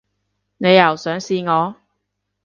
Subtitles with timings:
[0.57, 1.75] 你又想試我